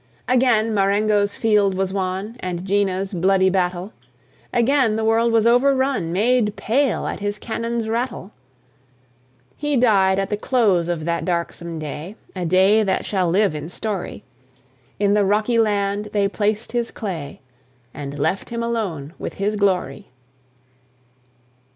Again 0.27 0.73
Marengo's 0.73 1.35
field 1.35 1.75
was 1.75 1.93
won, 1.93 2.35
And 2.39 2.65
Jena's 2.65 3.13
bloody 3.13 3.51
battle; 3.51 3.93
Again 4.51 4.95
the 4.95 5.03
world 5.05 5.31
was 5.31 5.45
overrun, 5.45 6.11
Made 6.11 6.55
pale 6.55 7.05
at 7.05 7.19
his 7.19 7.37
cannon's 7.37 7.87
rattle. 7.87 8.31
He 9.57 9.77
died 9.77 10.17
at 10.17 10.31
the 10.31 10.37
close 10.37 10.89
of 10.89 11.05
that 11.05 11.23
darksome 11.23 11.77
day, 11.77 12.15
A 12.35 12.45
day 12.47 12.81
that 12.81 13.05
shall 13.05 13.29
live 13.29 13.53
in 13.53 13.69
story; 13.69 14.23
In 14.97 15.13
the 15.13 15.23
rocky 15.23 15.59
land 15.59 16.05
they 16.13 16.27
placed 16.27 16.71
his 16.71 16.89
clay, 16.89 17.39
"And 17.93 18.17
left 18.17 18.49
him 18.49 18.63
alone 18.63 19.13
with 19.19 19.35
his 19.35 19.55
glory." 19.55 20.07